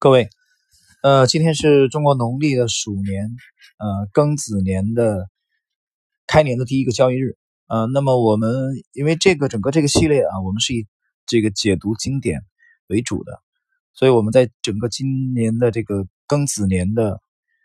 [0.00, 0.30] 各位，
[1.02, 3.30] 呃，今天是中国农历的鼠年，
[3.78, 5.28] 呃，庚子年的
[6.24, 7.36] 开年的第一个交易日，
[7.66, 8.48] 呃，那么我们
[8.92, 10.86] 因为这个整个这个系列啊，我们是以
[11.26, 12.42] 这个解读经典
[12.86, 13.42] 为主的，
[13.92, 17.20] 所以我们在整个今年的这个庚子年的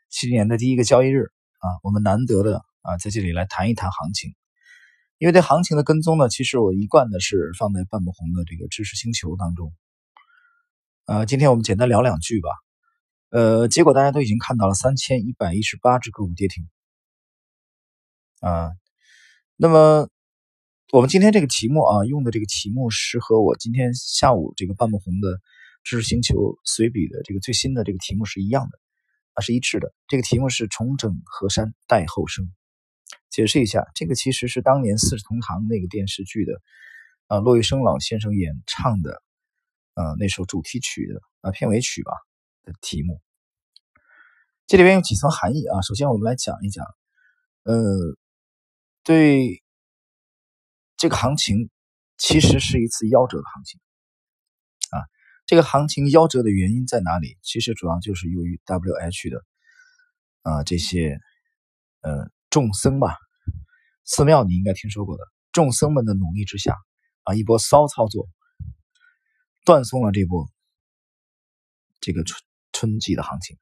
[0.09, 1.25] 新年的第一个交易日
[1.59, 4.33] 啊，我们难得的啊，在这里来谈一谈行情，
[5.19, 9.71] 因为对行情的跟踪呢，其实我一贯的是放在半不红的这个知识星球当中。
[11.05, 12.49] 呃，今天我们简单聊两句吧。
[13.29, 16.65] 呃，结果大家都已经看到了三千一百一十八只个股跌停
[18.39, 18.71] 啊。
[19.57, 20.07] 那么
[20.93, 25.41] 我们今天这个题目啊，用的这个题目是和我今天下午这个半木红的
[25.83, 28.79] 知识星球随笔的这个最新的这个题目是一样的
[29.33, 29.93] 啊，是一致的。
[30.07, 32.49] 这个题目是重整河山待后生。
[33.29, 36.61] 解释一下，这个其实是当年《四世同堂》那个电视剧的
[37.27, 39.22] 啊，骆玉笙老先生演唱的。
[39.95, 42.11] 呃，那首主题曲的啊片尾曲吧
[42.63, 43.21] 的题目，
[44.65, 45.81] 这里边有几层含义啊。
[45.81, 46.83] 首先，我们来讲一讲，
[47.61, 47.75] 呃，
[49.03, 49.61] 对
[50.97, 51.69] 这个行情
[52.17, 53.79] 其实是一次夭折的行情
[54.89, 54.97] 啊。
[55.45, 57.37] 这个行情夭折的原因在哪里？
[57.43, 59.45] 其实主要就是由于 W H 的
[60.41, 61.19] 啊这些
[62.01, 63.17] 呃众僧吧，
[64.05, 66.75] 寺庙你应该听说过的，众僧们的努力之下
[67.25, 68.27] 啊一波骚操作。
[69.63, 70.49] 断送了这波
[71.99, 73.57] 这个春春季的行情。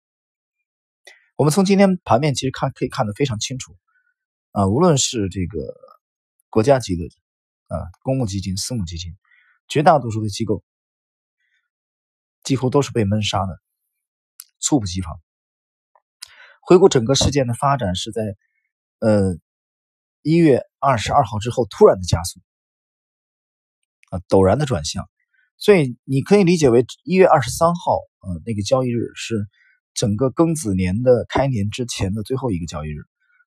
[1.36, 3.78] 我们从今天盘面其实看可以看得非常清楚
[4.52, 5.76] 啊，无论是这个
[6.50, 7.04] 国家级的
[7.68, 9.16] 啊公募基金、私募基金，
[9.68, 10.64] 绝大多数的机构
[12.44, 13.62] 几乎都是被闷杀的，
[14.60, 15.20] 猝不及防。
[16.62, 18.22] 回顾整个事件的发展，是在
[19.00, 19.36] 呃
[20.22, 22.40] 一月二十二号之后突然的加速
[24.10, 25.10] 啊，陡然的转向。
[25.62, 29.48] 所以你可以理解为一月二十三号，呃，那个交易日是
[29.94, 32.98] 整个庚子年的开年之前的最后一个交易日，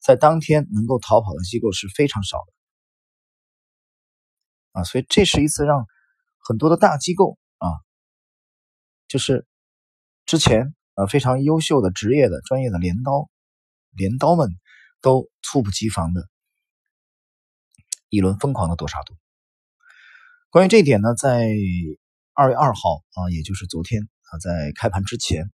[0.00, 2.52] 在当天能够逃跑的机构是非常少的，
[4.80, 5.86] 啊，所以这是一次让
[6.40, 7.68] 很多的大机构啊，
[9.06, 9.46] 就是
[10.26, 13.30] 之前啊非常优秀的职业的专业的镰刀，
[13.92, 14.50] 镰刀们
[15.00, 16.28] 都猝不及防的
[18.08, 19.16] 一轮疯狂的多杀多。
[20.50, 21.48] 关于这一点呢，在
[22.34, 25.48] 二月二号啊，也就是昨天啊，在开盘之前，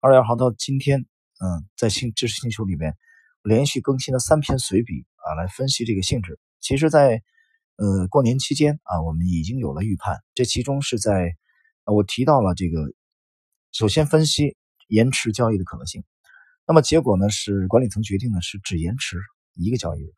[0.00, 2.94] 二月二号到今天，嗯，在星知识星球里面
[3.42, 6.38] 连续更新了三篇随笔啊，来分析这个性质。
[6.60, 7.22] 其实，在
[7.76, 10.22] 呃过年期间啊，我们已经有了预判。
[10.34, 11.34] 这其中是在
[11.86, 12.92] 我提到了这个，
[13.72, 16.04] 首先分析延迟交易的可能性。
[16.66, 19.16] 那么结果呢，是管理层决定的是只延迟
[19.54, 20.12] 一个交易日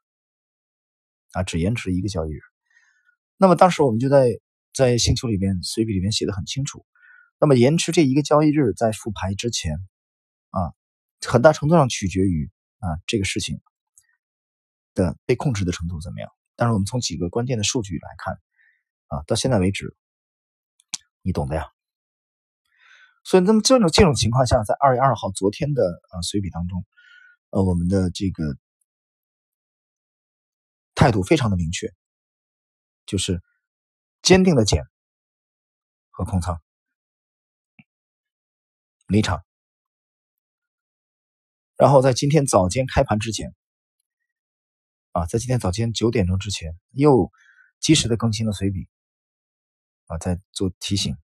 [1.31, 2.41] 啊，只延迟一个交易日。
[3.37, 4.41] 那么当时我们就在
[4.75, 6.85] 在星球里面随笔里面写的很清楚。
[7.39, 9.75] 那么延迟这一个交易日在复牌之前，
[10.51, 10.73] 啊，
[11.27, 13.61] 很大程度上取决于啊这个事情
[14.95, 16.31] 的被控制的程度怎么样。
[16.55, 18.41] 但是我们从几个关键的数据来看，
[19.09, 19.95] 啊，到现在为止，
[21.21, 21.67] 你懂的呀。
[23.23, 26.87] 所以那么这种这种情况下，在二月二号昨天的啊随笔当中，
[27.51, 28.57] 呃，我们的这个
[30.95, 31.93] 态度非常的明确。
[33.07, 33.43] 就是
[34.23, 34.85] 坚定的减
[36.11, 36.61] 和空仓
[39.07, 39.45] 离场，
[41.77, 43.55] 然后在今天早间开盘之前，
[45.13, 47.31] 啊，在今天早间九点钟之前又
[47.79, 48.89] 及时的更新了随笔，
[50.07, 51.17] 啊，在做提醒。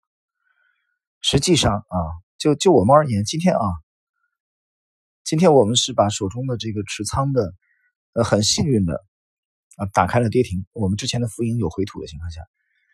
[1.22, 1.98] 实际上啊，
[2.38, 3.62] 就就我们而言，今天啊，
[5.24, 7.54] 今天我们是把手中的这个持仓的，
[8.14, 9.04] 呃，很幸运的。
[9.88, 12.42] 打开了跌停，我们之前的浮盈有回吐的情况下，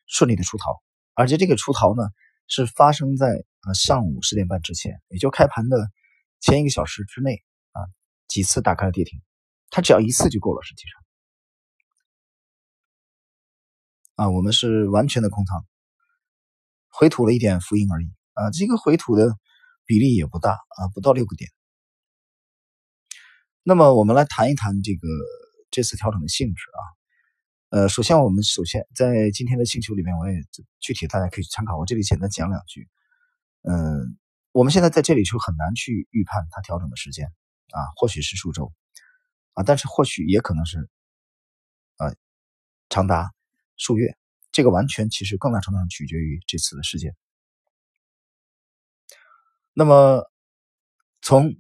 [0.06, 0.82] 顺利的出逃，
[1.14, 2.04] 而且这个出逃呢
[2.48, 5.90] 是发生在啊上午十点半之前，也就开盘的
[6.40, 7.82] 前一个小时之内啊
[8.28, 9.22] 几次打开了跌停，
[9.70, 11.04] 它只要一次就够了，实际上
[14.16, 15.66] 啊我们是完全的空仓，
[16.88, 19.36] 回吐了一点浮盈而已啊，这个回吐的
[19.86, 21.52] 比例也不大啊，不到六个点。
[23.64, 25.08] 那么我们来谈一谈这个。
[25.78, 26.82] 这次调整的性质啊，
[27.70, 30.42] 呃，首先我们首先在今天的星球里面，我也
[30.80, 31.78] 具体大家可以参考。
[31.78, 32.90] 我这里简单讲两句。
[33.62, 34.18] 嗯，
[34.54, 37.28] 我们现在在这里就很难去预判它调整的时间
[37.70, 38.74] 啊，或许是数周
[39.54, 40.90] 啊，但是或许也可能是
[41.98, 42.12] 啊
[42.90, 43.32] 长达
[43.76, 44.18] 数月。
[44.52, 47.16] 这个完全其实更大程度上取决于这次的事件。
[49.74, 50.24] 那么
[51.22, 51.54] 从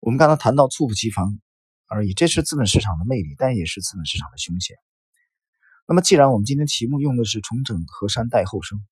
[0.00, 1.38] 我们刚才谈到猝不及防。
[1.94, 4.76] 而已，这是资本市场的魅力，但也是资本市场的凶险。
[5.86, 8.84] 那么，既然我们今天题目用的是“重整河山待后生”，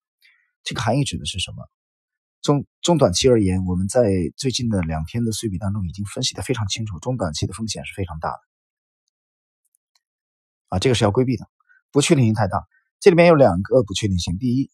[0.63, 1.69] 这个含义指的是什么？
[2.41, 4.03] 中中短期而言，我们在
[4.35, 8.39] 最近的两天的岁比当中已经分析的非常清楚，中短期的风险是非常大的，
[10.69, 11.49] 啊，这个是要规避的，
[11.91, 12.67] 不确定性太大。
[12.99, 14.69] 这里面有两个不确定性，第一，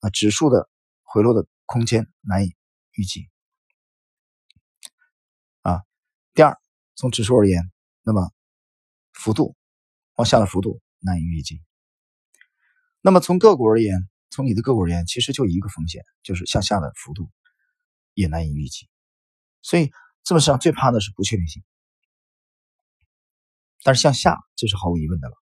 [0.00, 0.68] 啊，指数的
[1.02, 2.54] 回落的空间难以
[2.92, 3.28] 预计，
[5.62, 5.82] 啊，
[6.34, 6.58] 第二，
[6.98, 7.62] 从指数而言，
[8.02, 8.32] 那么
[9.12, 9.54] 幅度
[10.16, 11.62] 往下的幅度难以预计。
[13.00, 17.30] 那么从个股而言，从你的个股而言，其实就一个风险，就是向下的幅度
[18.14, 18.88] 也难以预计。
[19.62, 19.92] 所以，
[20.24, 21.62] 资本市场最怕的是不确定性。
[23.84, 25.34] 但是向下，这是毫无疑问的了。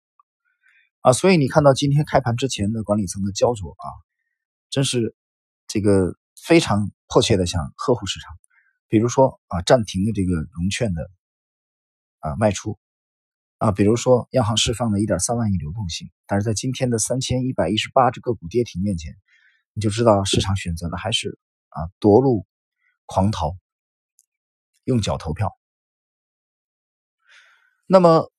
[1.00, 3.88] 啊，所以你看到今天开盘之前的管理层的焦灼啊，
[4.70, 5.16] 真是
[5.68, 8.38] 这个非常迫切的想呵护市场。
[8.90, 11.10] 比如说啊，暂停的这个融券的
[12.26, 12.80] 啊卖出。
[13.58, 19.16] 啊，比如说央行释放了一点三万亿流动性，但是在今天的三千一百一十八只个股跌停面前，
[19.74, 21.40] 你就知道市场选择的还是
[21.70, 22.46] 啊夺路
[23.06, 23.56] 狂逃，
[24.84, 25.58] 用脚投票。
[27.88, 28.30] 那么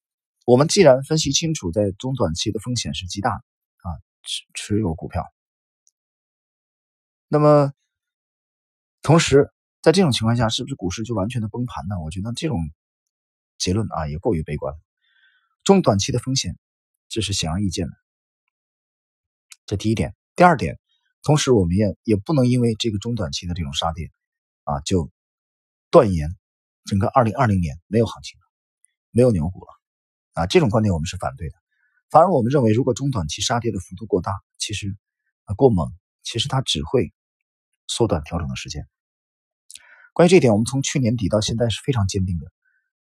[0.44, 3.44] 我们既然分析清楚，在中短期的风险是极大的
[3.88, 3.88] 啊，
[4.22, 5.24] 持持有股票。
[7.26, 7.72] 那么
[9.00, 9.50] 同时
[9.80, 11.98] 在这种情况下，是不是股市就完全的崩盘呢？
[12.04, 12.58] 我觉得这种
[13.58, 14.74] 结论啊也过于悲观。
[15.64, 16.56] 中短期的风险，
[17.08, 17.92] 这是显而易见的。
[19.66, 20.78] 这第一点，第二点，
[21.22, 24.10] 同时我们也也不能因为这个中短期的这种杀跌，
[24.62, 25.10] 啊，就
[25.90, 26.36] 断言
[26.84, 28.44] 整个二零二零年没有行情了，
[29.10, 29.72] 没有牛股了，
[30.34, 31.54] 啊，这种观点我们是反对的。
[32.10, 34.96] 反而我们认为，如果中短期杀跌的幅度过大，其实
[35.46, 35.92] 啊过猛，
[36.22, 37.12] 其实它只会
[37.88, 38.86] 缩短调整的时间。
[40.12, 42.46] 关于这一点，我们从去年底到现在是非常坚定的。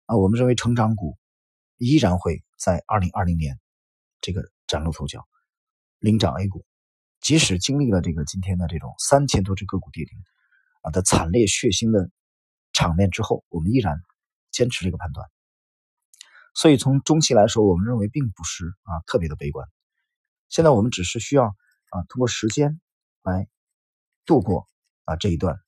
[0.07, 1.15] 啊，我们认为成长股。
[1.80, 3.59] 依然会在二零二零年
[4.19, 5.27] 这个崭露头角，
[6.00, 6.65] 领涨 A 股。
[7.21, 10.18] 即使经历了这个今天的这种三千多只个股跌停
[10.81, 12.09] 啊的惨烈血腥的
[12.74, 14.01] 场面之后，我们依然
[14.50, 15.30] 坚持这个判断。
[16.56, 19.69] 所以从中期来说，我们认为并不是啊特别的悲观。
[20.50, 22.81] 现在我们只是需要啊通过时间
[23.21, 23.48] 来
[24.25, 24.68] 度过
[25.04, 25.59] 啊这一段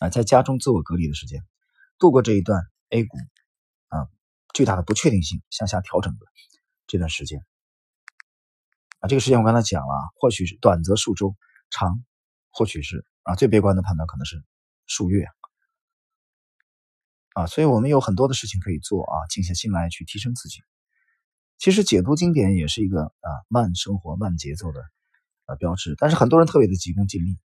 [0.00, 1.46] 啊在家中自我隔离的时间，
[1.98, 3.16] 度过这一段 A 股
[3.88, 4.08] 啊。
[4.54, 6.26] 巨大的不确定性向下调整的
[6.86, 7.44] 这段时间
[9.00, 11.34] 啊，这个时间我刚才讲了，或许是短则数周，
[11.70, 12.04] 长
[12.50, 14.44] 或许是啊最悲观的判断可能是
[14.86, 15.26] 数月
[17.32, 20.60] 啊，所以我们有很多的事情可以做啊，静下心来去提升自己。
[21.58, 24.80] 其实解读经典也是一个啊慢生活、慢节奏的
[25.46, 27.38] 啊标志，但是很多人特别的急功近利，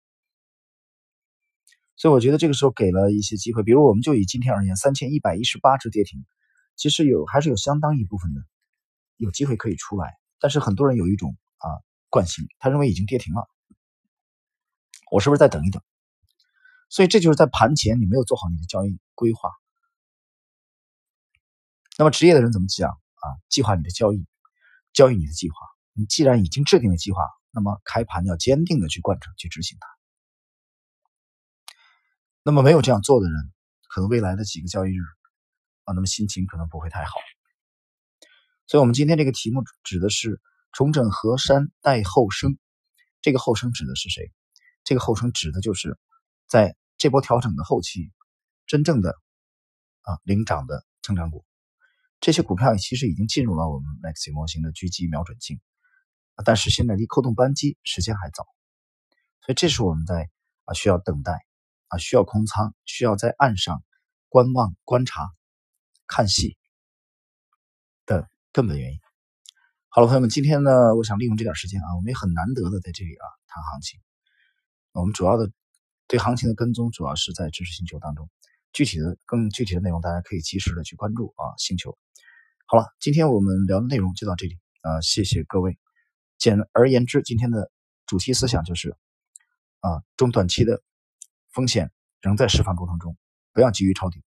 [1.98, 6.24] 所以我觉得这个时候给了一些机会，比如我们就以今天而言，三千一百一十八只跌停。
[6.76, 8.40] 其实有还是有相当一部分的
[9.16, 11.66] 有机会可以出来，但是很多人有一种啊
[12.08, 13.48] 惯性，他认为已经跌停了，
[15.10, 15.82] 我是不是再等一等？
[16.88, 19.50] 所以这就是在盘前你没有做好你的交易规划。
[21.98, 23.26] 那么职业的人怎么讲啊？
[23.48, 24.24] 计划你的交易，
[24.92, 25.56] 交易你的计划。
[25.94, 29.97] 你既然已经制定了计划，那么开盘要坚定的去贯彻去执行它。
[32.48, 33.52] 那么没有这样做的人，
[33.90, 35.02] 可能未来的几个交易日。
[35.84, 37.12] 啊，那么心情可能不会太好，
[38.66, 40.40] 所以，我们今天这个题目指的是
[40.72, 42.58] 重整河山待后生。
[43.20, 44.32] 这个后生指的是谁？
[44.82, 45.98] 这个后生指的就是
[46.46, 48.10] 在这波调整的后期，
[48.66, 49.10] 真正的
[50.00, 51.44] 啊领涨的成长股。
[52.18, 55.60] 这些股票其实已经进入了我们 Maxi 模型的狙击瞄准镜，
[56.46, 58.46] 但是现在离扣动扳机时间还早，
[59.42, 60.30] 所以这是我们在
[60.64, 61.44] 啊需要等待
[61.88, 63.82] 啊需要空仓，需要在岸上
[64.28, 65.28] 观望观察。
[66.10, 66.56] 看戏
[68.06, 68.98] 的根本原因。
[69.90, 74.00] 好了，朋友们，今天呢，我想利用这点时间啊，我们也很难得的在这里啊谈行情。
[74.92, 75.50] 我们主要的
[76.06, 78.30] 对行情的跟踪，主要是在知识星球当中。
[78.72, 81.98] 具体的、更具体的内容，大家可以及时的去关注啊星球。
[82.64, 85.78] 好了，今天我们聊的内容就到这里啊，谢谢各位。
[86.38, 87.70] 简而言之，今天的
[88.06, 88.96] 主题思想就是
[89.80, 90.82] 啊，中短期的
[91.58, 93.16] 风险仍在释放过程中，
[93.52, 94.22] 不要急于抄底。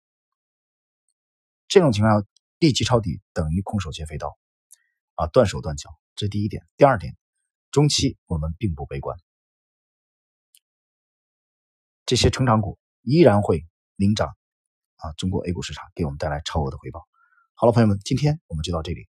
[1.68, 2.26] 这种情况下，
[2.58, 4.36] 立即抄底等于空手接飞刀，
[5.14, 5.96] 啊，断手断脚。
[6.16, 6.66] 这第一点。
[6.76, 7.16] 第二点，
[7.70, 9.16] 中期我们并不悲观，
[12.04, 14.36] 这些成长股依然会领涨，
[14.96, 17.06] 啊，中国 A 股市场给我们带来超额的回报。
[17.54, 19.08] 好了，朋友们，今天我们就到这里。